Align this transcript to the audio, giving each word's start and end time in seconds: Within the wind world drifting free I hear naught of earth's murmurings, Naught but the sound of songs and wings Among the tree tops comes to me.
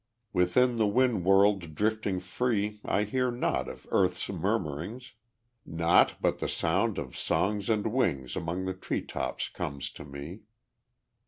Within 0.33 0.77
the 0.79 0.87
wind 0.87 1.25
world 1.25 1.75
drifting 1.75 2.19
free 2.19 2.79
I 2.83 3.03
hear 3.03 3.29
naught 3.29 3.67
of 3.69 3.85
earth's 3.91 4.29
murmurings, 4.29 5.11
Naught 5.63 6.15
but 6.19 6.39
the 6.39 6.49
sound 6.49 6.97
of 6.97 7.15
songs 7.15 7.69
and 7.69 7.85
wings 7.85 8.35
Among 8.35 8.65
the 8.65 8.73
tree 8.73 9.03
tops 9.05 9.47
comes 9.47 9.91
to 9.91 10.03
me. 10.03 10.39